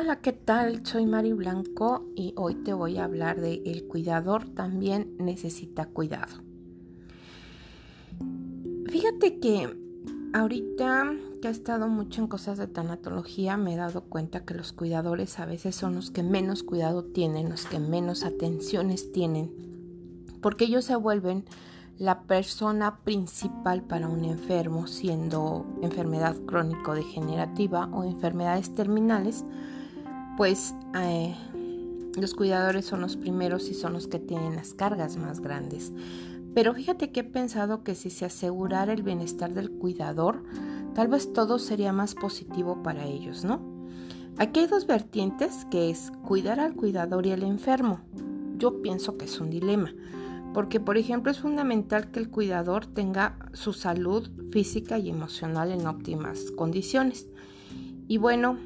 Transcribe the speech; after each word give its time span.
Hola, 0.00 0.16
¿qué 0.22 0.32
tal? 0.32 0.86
Soy 0.86 1.04
Mari 1.04 1.34
Blanco 1.34 2.06
y 2.16 2.32
hoy 2.38 2.54
te 2.54 2.72
voy 2.72 2.96
a 2.96 3.04
hablar 3.04 3.38
de 3.38 3.62
el 3.66 3.86
cuidador 3.86 4.48
también 4.48 5.14
necesita 5.18 5.84
cuidado. 5.84 6.42
Fíjate 8.86 9.38
que 9.40 9.76
ahorita 10.32 11.12
que 11.42 11.48
he 11.48 11.50
estado 11.50 11.88
mucho 11.88 12.22
en 12.22 12.28
cosas 12.28 12.56
de 12.56 12.66
tanatología 12.66 13.58
me 13.58 13.74
he 13.74 13.76
dado 13.76 14.04
cuenta 14.04 14.46
que 14.46 14.54
los 14.54 14.72
cuidadores 14.72 15.38
a 15.38 15.44
veces 15.44 15.76
son 15.76 15.96
los 15.96 16.10
que 16.10 16.22
menos 16.22 16.62
cuidado 16.62 17.04
tienen, 17.04 17.50
los 17.50 17.66
que 17.66 17.78
menos 17.78 18.24
atenciones 18.24 19.12
tienen, 19.12 19.52
porque 20.40 20.64
ellos 20.64 20.86
se 20.86 20.96
vuelven 20.96 21.44
la 21.98 22.22
persona 22.22 23.00
principal 23.04 23.82
para 23.82 24.08
un 24.08 24.24
enfermo, 24.24 24.86
siendo 24.86 25.66
enfermedad 25.82 26.36
crónico-degenerativa 26.46 27.90
o 27.92 28.04
enfermedades 28.04 28.74
terminales, 28.74 29.44
pues 30.40 30.74
eh, 30.94 31.34
los 32.18 32.32
cuidadores 32.32 32.86
son 32.86 33.02
los 33.02 33.18
primeros 33.18 33.68
y 33.68 33.74
son 33.74 33.92
los 33.92 34.08
que 34.08 34.18
tienen 34.18 34.56
las 34.56 34.72
cargas 34.72 35.18
más 35.18 35.40
grandes. 35.40 35.92
Pero 36.54 36.72
fíjate 36.72 37.12
que 37.12 37.20
he 37.20 37.24
pensado 37.24 37.84
que 37.84 37.94
si 37.94 38.08
se 38.08 38.24
asegurara 38.24 38.94
el 38.94 39.02
bienestar 39.02 39.52
del 39.52 39.70
cuidador, 39.70 40.42
tal 40.94 41.08
vez 41.08 41.34
todo 41.34 41.58
sería 41.58 41.92
más 41.92 42.14
positivo 42.14 42.82
para 42.82 43.04
ellos, 43.04 43.44
¿no? 43.44 43.60
Aquí 44.38 44.60
hay 44.60 44.66
dos 44.66 44.86
vertientes, 44.86 45.66
que 45.70 45.90
es 45.90 46.10
cuidar 46.26 46.58
al 46.58 46.74
cuidador 46.74 47.26
y 47.26 47.32
al 47.32 47.42
enfermo. 47.42 48.00
Yo 48.56 48.80
pienso 48.80 49.18
que 49.18 49.26
es 49.26 49.40
un 49.42 49.50
dilema, 49.50 49.92
porque 50.54 50.80
por 50.80 50.96
ejemplo 50.96 51.30
es 51.30 51.40
fundamental 51.40 52.10
que 52.10 52.18
el 52.18 52.30
cuidador 52.30 52.86
tenga 52.86 53.36
su 53.52 53.74
salud 53.74 54.26
física 54.50 54.96
y 54.96 55.10
emocional 55.10 55.70
en 55.70 55.86
óptimas 55.86 56.50
condiciones. 56.56 57.28
Y 58.08 58.16
bueno, 58.16 58.56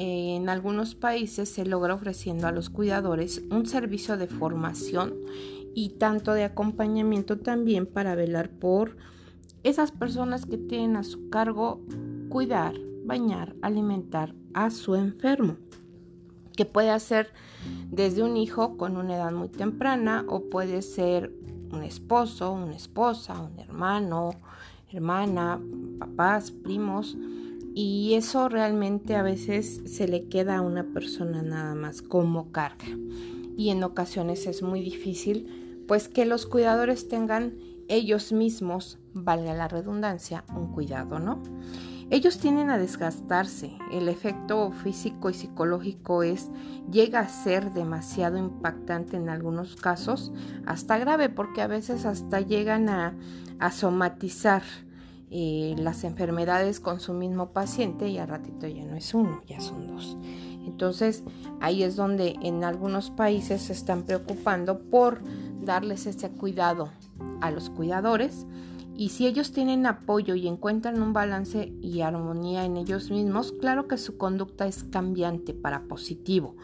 en 0.00 0.48
algunos 0.48 0.94
países 0.94 1.48
se 1.48 1.66
logra 1.66 1.92
ofreciendo 1.92 2.46
a 2.46 2.52
los 2.52 2.70
cuidadores 2.70 3.42
un 3.50 3.66
servicio 3.66 4.16
de 4.16 4.28
formación 4.28 5.14
y 5.74 5.90
tanto 5.98 6.34
de 6.34 6.44
acompañamiento 6.44 7.36
también 7.36 7.84
para 7.84 8.14
velar 8.14 8.48
por 8.48 8.96
esas 9.64 9.90
personas 9.90 10.46
que 10.46 10.56
tienen 10.56 10.96
a 10.96 11.02
su 11.02 11.30
cargo 11.30 11.80
cuidar, 12.28 12.74
bañar, 13.04 13.56
alimentar 13.60 14.36
a 14.54 14.70
su 14.70 14.94
enfermo, 14.94 15.56
que 16.56 16.64
puede 16.64 16.96
ser 17.00 17.32
desde 17.90 18.22
un 18.22 18.36
hijo 18.36 18.76
con 18.76 18.96
una 18.96 19.16
edad 19.16 19.32
muy 19.32 19.48
temprana 19.48 20.24
o 20.28 20.44
puede 20.48 20.80
ser 20.82 21.34
un 21.72 21.82
esposo, 21.82 22.52
una 22.52 22.76
esposa, 22.76 23.40
un 23.40 23.58
hermano, 23.58 24.30
hermana, 24.92 25.60
papás, 25.98 26.52
primos 26.52 27.16
y 27.80 28.14
eso 28.14 28.48
realmente 28.48 29.14
a 29.14 29.22
veces 29.22 29.82
se 29.86 30.08
le 30.08 30.26
queda 30.26 30.56
a 30.56 30.62
una 30.62 30.82
persona 30.82 31.42
nada 31.42 31.76
más 31.76 32.02
como 32.02 32.50
carga. 32.50 32.88
Y 33.56 33.70
en 33.70 33.84
ocasiones 33.84 34.48
es 34.48 34.62
muy 34.62 34.80
difícil 34.80 35.84
pues 35.86 36.08
que 36.08 36.26
los 36.26 36.44
cuidadores 36.44 37.06
tengan 37.06 37.54
ellos 37.86 38.32
mismos, 38.32 38.98
valga 39.14 39.54
la 39.54 39.68
redundancia, 39.68 40.44
un 40.56 40.72
cuidado, 40.72 41.20
¿no? 41.20 41.40
Ellos 42.10 42.40
tienden 42.40 42.70
a 42.70 42.78
desgastarse, 42.78 43.78
el 43.92 44.08
efecto 44.08 44.72
físico 44.72 45.30
y 45.30 45.34
psicológico 45.34 46.24
es 46.24 46.50
llega 46.90 47.20
a 47.20 47.28
ser 47.28 47.72
demasiado 47.74 48.38
impactante 48.38 49.16
en 49.16 49.28
algunos 49.28 49.76
casos, 49.76 50.32
hasta 50.66 50.98
grave 50.98 51.28
porque 51.28 51.62
a 51.62 51.68
veces 51.68 52.06
hasta 52.06 52.40
llegan 52.40 52.88
a, 52.88 53.16
a 53.60 53.70
somatizar 53.70 54.64
las 55.30 56.04
enfermedades 56.04 56.80
con 56.80 57.00
su 57.00 57.12
mismo 57.12 57.52
paciente 57.52 58.08
y 58.08 58.18
al 58.18 58.28
ratito 58.28 58.66
ya 58.66 58.84
no 58.84 58.96
es 58.96 59.14
uno, 59.14 59.42
ya 59.46 59.60
son 59.60 59.86
dos. 59.86 60.16
Entonces 60.66 61.24
ahí 61.60 61.82
es 61.82 61.96
donde 61.96 62.36
en 62.42 62.64
algunos 62.64 63.10
países 63.10 63.62
se 63.62 63.72
están 63.72 64.02
preocupando 64.02 64.80
por 64.90 65.20
darles 65.60 66.06
ese 66.06 66.30
cuidado 66.30 66.90
a 67.40 67.50
los 67.50 67.70
cuidadores 67.70 68.46
y 68.98 69.10
si 69.10 69.28
ellos 69.28 69.52
tienen 69.52 69.86
apoyo 69.86 70.34
y 70.34 70.48
encuentran 70.48 71.00
un 71.00 71.12
balance 71.12 71.72
y 71.80 72.00
armonía 72.00 72.64
en 72.64 72.76
ellos 72.76 73.12
mismos, 73.12 73.52
claro 73.52 73.86
que 73.86 73.96
su 73.96 74.18
conducta 74.18 74.66
es 74.66 74.82
cambiante 74.82 75.54
para 75.54 75.84
positivo. 75.84 76.56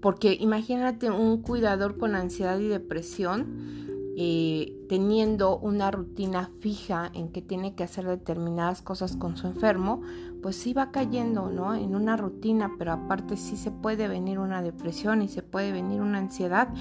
Porque 0.00 0.36
imagínate 0.38 1.10
un 1.12 1.42
cuidador 1.42 1.96
con 1.96 2.16
ansiedad 2.16 2.58
y 2.58 2.66
depresión, 2.66 3.95
eh, 4.18 4.74
teniendo 4.88 5.58
una 5.58 5.90
rutina 5.90 6.50
fija 6.60 7.10
en 7.12 7.28
que 7.28 7.42
tiene 7.42 7.74
que 7.74 7.84
hacer 7.84 8.06
determinadas 8.06 8.80
cosas 8.80 9.14
con 9.14 9.36
su 9.36 9.46
enfermo, 9.46 10.00
pues 10.42 10.56
sí 10.56 10.72
va 10.72 10.90
cayendo, 10.90 11.50
¿no? 11.50 11.74
En 11.74 11.94
una 11.94 12.16
rutina, 12.16 12.72
pero 12.78 12.92
aparte 12.92 13.36
sí 13.36 13.56
se 13.56 13.70
puede 13.70 14.08
venir 14.08 14.38
una 14.38 14.62
depresión 14.62 15.20
y 15.20 15.28
se 15.28 15.42
puede 15.42 15.70
venir 15.70 16.00
una 16.00 16.16
ansiedad 16.16 16.72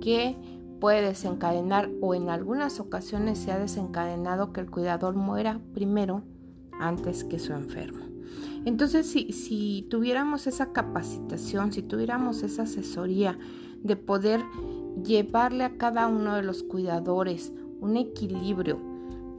que 0.00 0.38
puede 0.80 1.02
desencadenar 1.02 1.90
o 2.00 2.14
en 2.14 2.30
algunas 2.30 2.80
ocasiones 2.80 3.38
se 3.38 3.52
ha 3.52 3.58
desencadenado 3.58 4.54
que 4.54 4.62
el 4.62 4.70
cuidador 4.70 5.14
muera 5.14 5.60
primero 5.74 6.22
antes 6.80 7.24
que 7.24 7.38
su 7.38 7.52
enfermo. 7.52 8.06
Entonces, 8.64 9.06
si, 9.06 9.32
si 9.32 9.86
tuviéramos 9.90 10.46
esa 10.46 10.72
capacitación, 10.72 11.72
si 11.72 11.82
tuviéramos 11.82 12.42
esa 12.42 12.62
asesoría 12.62 13.38
de 13.82 13.96
poder 13.96 14.40
llevarle 15.04 15.64
a 15.64 15.76
cada 15.76 16.06
uno 16.06 16.36
de 16.36 16.42
los 16.42 16.62
cuidadores 16.62 17.52
un 17.80 17.96
equilibrio. 17.96 18.78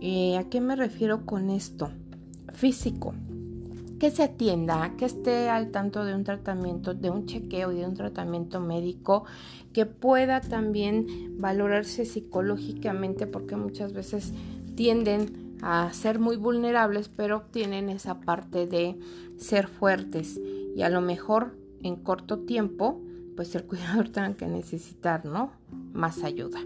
Eh, 0.01 0.37
¿A 0.37 0.49
qué 0.49 0.61
me 0.61 0.75
refiero 0.75 1.25
con 1.25 1.49
esto? 1.49 1.91
Físico. 2.53 3.13
Que 3.99 4.09
se 4.09 4.23
atienda, 4.23 4.95
que 4.97 5.05
esté 5.05 5.49
al 5.49 5.69
tanto 5.69 6.03
de 6.03 6.15
un 6.15 6.23
tratamiento, 6.23 6.95
de 6.95 7.11
un 7.11 7.27
chequeo 7.27 7.71
y 7.71 7.75
de 7.75 7.85
un 7.85 7.93
tratamiento 7.93 8.59
médico, 8.59 9.25
que 9.73 9.85
pueda 9.85 10.41
también 10.41 11.35
valorarse 11.37 12.05
psicológicamente, 12.05 13.27
porque 13.27 13.55
muchas 13.55 13.93
veces 13.93 14.33
tienden 14.75 15.57
a 15.61 15.93
ser 15.93 16.17
muy 16.17 16.37
vulnerables, 16.37 17.09
pero 17.09 17.43
tienen 17.51 17.89
esa 17.89 18.21
parte 18.21 18.65
de 18.65 18.97
ser 19.37 19.67
fuertes 19.67 20.39
y 20.75 20.81
a 20.81 20.89
lo 20.89 21.01
mejor 21.01 21.55
en 21.83 21.95
corto 21.95 22.39
tiempo 22.39 23.01
pues 23.41 23.55
el 23.55 23.63
cuidador 23.63 24.09
tenga 24.11 24.35
que 24.35 24.45
necesitar, 24.45 25.25
¿no? 25.25 25.49
Más 25.93 26.23
ayuda. 26.23 26.59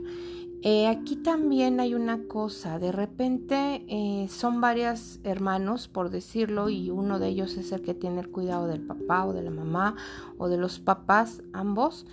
Eh, 0.61 0.87
aquí 0.87 1.15
también 1.15 1.79
hay 1.79 1.93
una 1.93 2.23
cosa, 2.23 2.79
de 2.79 2.91
repente 2.91 3.85
eh, 3.87 4.27
son 4.29 4.59
varios 4.59 5.21
hermanos, 5.23 5.87
por 5.87 6.09
decirlo, 6.09 6.67
y 6.67 6.89
uno 6.89 7.17
de 7.17 7.29
ellos 7.29 7.55
es 7.55 7.71
el 7.71 7.81
que 7.81 7.93
tiene 7.93 8.19
el 8.19 8.29
cuidado 8.29 8.67
del 8.67 8.81
papá 8.81 9.25
o 9.25 9.31
de 9.31 9.41
la 9.41 9.51
mamá 9.51 9.95
o 10.37 10.49
de 10.49 10.57
los 10.57 10.79
papás, 10.79 11.43
ambos, 11.53 12.05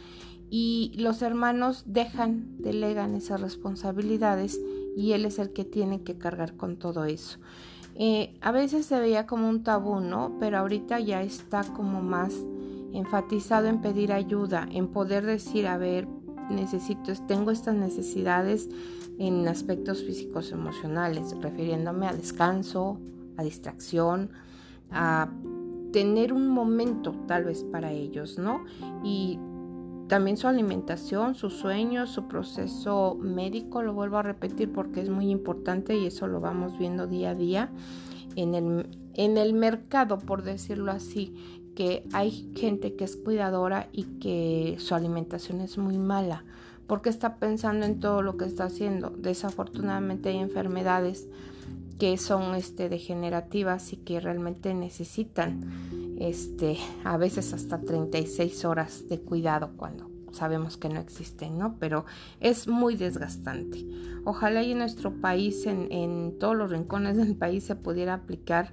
y 0.48 0.92
los 0.96 1.22
hermanos 1.22 1.82
dejan, 1.86 2.58
delegan 2.58 3.16
esas 3.16 3.40
responsabilidades 3.40 4.60
y 4.96 5.10
él 5.10 5.24
es 5.24 5.40
el 5.40 5.52
que 5.52 5.64
tiene 5.64 6.04
que 6.04 6.18
cargar 6.18 6.56
con 6.56 6.76
todo 6.76 7.04
eso. 7.04 7.40
Eh, 7.96 8.38
a 8.40 8.52
veces 8.52 8.86
se 8.86 9.00
veía 9.00 9.26
como 9.26 9.48
un 9.48 9.64
tabú, 9.64 9.98
¿no? 9.98 10.36
Pero 10.38 10.58
ahorita 10.58 11.00
ya 11.00 11.20
está 11.22 11.64
como 11.64 12.00
más 12.00 12.32
enfatizado 12.92 13.68
en 13.68 13.80
pedir 13.80 14.12
ayuda, 14.12 14.68
en 14.70 14.88
poder 14.88 15.24
decir, 15.24 15.66
a 15.66 15.76
ver, 15.78 16.06
necesito, 16.50 17.12
tengo 17.26 17.50
estas 17.50 17.74
necesidades 17.74 18.68
en 19.18 19.46
aspectos 19.48 20.02
físicos 20.04 20.52
emocionales, 20.52 21.34
refiriéndome 21.40 22.06
a 22.06 22.12
descanso, 22.12 22.98
a 23.36 23.42
distracción, 23.42 24.30
a 24.90 25.30
tener 25.92 26.32
un 26.32 26.48
momento 26.48 27.14
tal 27.26 27.44
vez 27.44 27.64
para 27.64 27.92
ellos, 27.92 28.38
¿no? 28.38 28.64
Y 29.04 29.38
también 30.08 30.36
su 30.36 30.48
alimentación, 30.48 31.34
sus 31.34 31.54
sueños, 31.54 32.10
su 32.10 32.28
proceso 32.28 33.16
médico, 33.20 33.82
lo 33.82 33.94
vuelvo 33.94 34.18
a 34.18 34.22
repetir 34.22 34.72
porque 34.72 35.00
es 35.00 35.08
muy 35.08 35.30
importante 35.30 35.96
y 35.96 36.06
eso 36.06 36.26
lo 36.26 36.40
vamos 36.40 36.78
viendo 36.78 37.06
día 37.06 37.30
a 37.30 37.34
día 37.34 37.70
en 38.36 38.54
el, 38.54 38.88
en 39.14 39.38
el 39.38 39.54
mercado, 39.54 40.18
por 40.18 40.42
decirlo 40.42 40.90
así, 40.90 41.34
que 41.74 42.04
hay 42.12 42.50
gente 42.54 42.94
que 42.94 43.04
es 43.04 43.16
cuidadora 43.16 43.88
y 43.92 44.04
que 44.20 44.76
su 44.78 44.94
alimentación 44.94 45.60
es 45.60 45.78
muy 45.78 45.98
mala 45.98 46.44
porque 46.86 47.08
está 47.08 47.36
pensando 47.36 47.86
en 47.86 48.00
todo 48.00 48.22
lo 48.22 48.36
que 48.36 48.44
está 48.44 48.64
haciendo. 48.64 49.10
Desafortunadamente 49.10 50.28
hay 50.28 50.38
enfermedades 50.38 51.26
que 51.98 52.18
son 52.18 52.54
este, 52.54 52.88
degenerativas 52.88 53.92
y 53.92 53.96
que 53.96 54.20
realmente 54.20 54.74
necesitan 54.74 56.16
este, 56.18 56.76
a 57.04 57.16
veces 57.16 57.52
hasta 57.52 57.80
36 57.80 58.64
horas 58.64 59.08
de 59.08 59.20
cuidado 59.20 59.70
cuando 59.76 60.10
sabemos 60.32 60.76
que 60.76 60.88
no 60.88 61.00
existen, 61.00 61.58
¿no? 61.58 61.76
Pero 61.78 62.04
es 62.40 62.66
muy 62.66 62.96
desgastante. 62.96 63.86
Ojalá 64.24 64.62
y 64.62 64.72
en 64.72 64.78
nuestro 64.78 65.12
país, 65.12 65.66
en, 65.66 65.92
en 65.92 66.38
todos 66.38 66.56
los 66.56 66.70
rincones 66.70 67.16
del 67.16 67.36
país, 67.36 67.64
se 67.64 67.76
pudiera 67.76 68.14
aplicar 68.14 68.72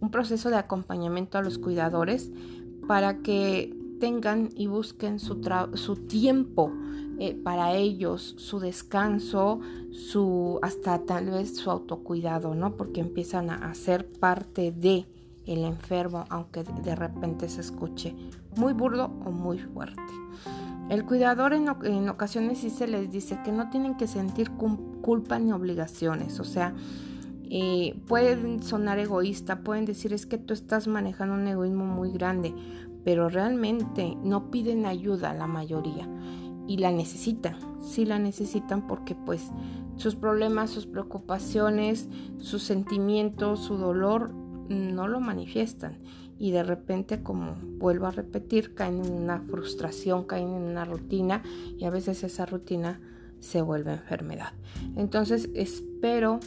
un 0.00 0.10
proceso 0.10 0.50
de 0.50 0.56
acompañamiento 0.56 1.38
a 1.38 1.42
los 1.42 1.58
cuidadores 1.58 2.30
para 2.86 3.18
que 3.18 3.74
tengan 4.00 4.50
y 4.54 4.66
busquen 4.66 5.18
su, 5.18 5.40
su 5.74 5.96
tiempo 5.96 6.72
eh, 7.18 7.34
para 7.34 7.72
ellos, 7.72 8.34
su 8.36 8.60
descanso, 8.60 9.60
su 9.90 10.58
hasta 10.60 10.98
tal 11.06 11.30
vez 11.30 11.56
su 11.56 11.70
autocuidado, 11.70 12.54
¿no? 12.54 12.76
Porque 12.76 13.00
empiezan 13.00 13.48
a, 13.48 13.74
ser 13.74 14.06
parte 14.06 14.70
de 14.70 15.06
el 15.46 15.64
enfermo, 15.64 16.26
aunque 16.28 16.62
de 16.62 16.94
repente 16.94 17.48
se 17.48 17.62
escuche 17.62 18.14
muy 18.56 18.74
burdo 18.74 19.06
o 19.24 19.30
muy 19.30 19.58
fuerte. 19.58 20.02
El 20.90 21.06
cuidador 21.06 21.54
en, 21.54 22.08
ocasiones 22.10 22.58
sí 22.58 22.68
se 22.68 22.86
les 22.86 23.10
dice 23.10 23.40
que 23.42 23.50
no 23.50 23.70
tienen 23.70 23.96
que 23.96 24.06
sentir 24.06 24.50
culpa 24.50 25.38
ni 25.38 25.52
obligaciones, 25.52 26.38
o 26.38 26.44
sea, 26.44 26.74
pueden 28.06 28.62
sonar 28.62 28.98
egoísta, 28.98 29.60
pueden 29.60 29.84
decir 29.84 30.12
es 30.12 30.26
que 30.26 30.38
tú 30.38 30.54
estás 30.54 30.86
manejando 30.88 31.34
un 31.34 31.46
egoísmo 31.46 31.84
muy 31.84 32.10
grande, 32.10 32.54
pero 33.04 33.28
realmente 33.28 34.16
no 34.22 34.50
piden 34.50 34.86
ayuda 34.86 35.34
la 35.34 35.46
mayoría 35.46 36.08
y 36.66 36.78
la 36.78 36.90
necesitan, 36.90 37.56
sí 37.80 38.04
la 38.04 38.18
necesitan 38.18 38.86
porque 38.86 39.14
pues 39.14 39.50
sus 39.96 40.16
problemas, 40.16 40.70
sus 40.70 40.86
preocupaciones, 40.86 42.08
sus 42.38 42.62
sentimientos, 42.62 43.60
su 43.60 43.76
dolor 43.76 44.32
no 44.68 45.06
lo 45.06 45.20
manifiestan 45.20 45.98
y 46.38 46.50
de 46.50 46.62
repente 46.62 47.22
como 47.22 47.54
vuelvo 47.78 48.06
a 48.06 48.10
repetir 48.10 48.74
caen 48.74 49.04
en 49.04 49.12
una 49.12 49.40
frustración, 49.40 50.24
caen 50.24 50.52
en 50.52 50.62
una 50.62 50.84
rutina 50.84 51.42
y 51.78 51.84
a 51.84 51.90
veces 51.90 52.24
esa 52.24 52.44
rutina 52.46 53.00
se 53.40 53.62
vuelve 53.62 53.92
enfermedad. 53.92 54.52
Entonces 54.96 55.48
espero 55.54 56.40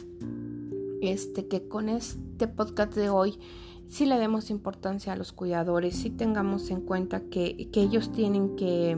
este 1.02 1.48
que 1.48 1.68
con 1.68 1.88
este 1.88 2.48
podcast 2.48 2.94
de 2.94 3.10
hoy 3.10 3.38
si 3.88 4.06
le 4.06 4.18
demos 4.18 4.50
importancia 4.50 5.12
a 5.12 5.16
los 5.16 5.32
cuidadores, 5.32 5.96
si 5.96 6.10
tengamos 6.10 6.70
en 6.70 6.80
cuenta 6.80 7.22
que, 7.22 7.68
que 7.72 7.82
ellos 7.82 8.12
tienen 8.12 8.54
que 8.54 8.96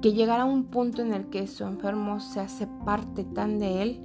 que 0.00 0.12
llegar 0.14 0.40
a 0.40 0.44
un 0.44 0.64
punto 0.64 1.02
en 1.02 1.12
el 1.12 1.28
que 1.28 1.46
su 1.46 1.64
enfermo 1.64 2.20
se 2.20 2.40
hace 2.40 2.66
parte 2.84 3.24
tan 3.24 3.58
de 3.58 3.82
él 3.82 4.00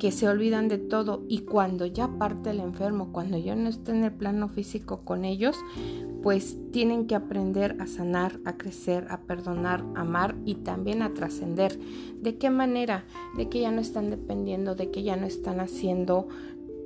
que 0.00 0.12
se 0.12 0.26
olvidan 0.26 0.68
de 0.68 0.78
todo 0.78 1.24
y 1.28 1.40
cuando 1.40 1.84
ya 1.84 2.08
parte 2.08 2.50
el 2.50 2.60
enfermo, 2.60 3.12
cuando 3.12 3.36
ya 3.36 3.54
no 3.54 3.68
está 3.68 3.94
en 3.94 4.02
el 4.02 4.12
plano 4.12 4.48
físico 4.48 5.02
con 5.04 5.26
ellos, 5.26 5.54
pues 6.22 6.56
tienen 6.72 7.06
que 7.06 7.14
aprender 7.14 7.76
a 7.80 7.86
sanar, 7.86 8.40
a 8.46 8.56
crecer, 8.56 9.06
a 9.10 9.20
perdonar, 9.20 9.84
a 9.94 10.00
amar 10.00 10.36
y 10.46 10.54
también 10.56 11.02
a 11.02 11.12
trascender. 11.12 11.78
¿De 12.18 12.38
qué 12.38 12.48
manera? 12.48 13.04
De 13.36 13.50
que 13.50 13.60
ya 13.60 13.70
no 13.70 13.82
están 13.82 14.08
dependiendo, 14.08 14.74
de 14.74 14.90
que 14.90 15.02
ya 15.02 15.16
no 15.16 15.26
están 15.26 15.60
haciendo 15.60 16.28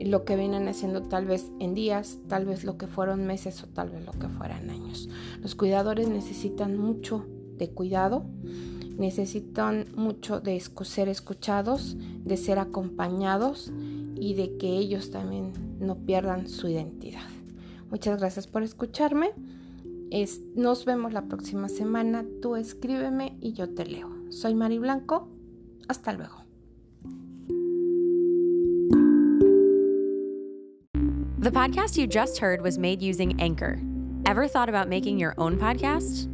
lo 0.01 0.25
que 0.25 0.35
vienen 0.35 0.67
haciendo 0.67 1.03
tal 1.03 1.25
vez 1.25 1.53
en 1.61 1.73
días, 1.73 2.19
tal 2.29 2.47
vez 2.47 2.65
lo 2.65 2.77
que 2.77 2.89
fueron 2.89 3.27
meses 3.27 3.63
o 3.63 3.69
tal 3.69 3.91
vez 3.91 4.05
lo 4.05 4.13
que 4.13 4.29
fueran 4.29 4.71
años. 4.71 5.09
Los 5.41 5.55
cuidadores 5.55 6.09
necesitan 6.09 6.77
mucho 6.77 7.25
de 7.57 7.71
cuidado, 7.71 8.25
necesitan 8.97 9.87
mucho 9.97 10.41
de 10.41 10.61
ser 10.61 11.09
escuchados, 11.09 11.97
de 12.25 12.37
ser 12.37 12.59
acompañados 12.59 13.73
y 14.15 14.35
de 14.35 14.57
que 14.57 14.69
ellos 14.69 15.11
también 15.11 15.53
no 15.81 15.97
pierdan 15.97 16.49
su 16.49 16.69
identidad. 16.69 17.29
Muchas 17.91 18.19
gracias 18.19 18.47
por 18.47 18.63
escucharme. 18.63 19.33
nos 20.55 20.85
vemos 20.85 21.13
la 21.13 21.23
próxima 21.23 21.69
semana. 21.69 22.25
Tú 22.41 22.57
escríbeme 22.57 23.37
y 23.41 23.53
yo 23.53 23.69
te 23.75 23.85
leo. 23.85 24.11
Soy 24.31 24.55
Mari 24.55 24.79
Blanco. 24.79 25.29
Hasta 25.89 26.13
luego. 26.13 26.45
The 31.45 31.51
podcast 31.51 31.99
you 31.99 32.07
just 32.07 32.39
heard 32.39 32.63
was 32.63 32.79
made 32.79 33.03
using 33.03 33.39
Anchor. 33.39 33.79
Ever 34.25 34.49
thought 34.49 34.71
about 34.71 34.89
making 34.89 35.19
your 35.19 35.35
own 35.37 35.59
podcast? 35.59 36.34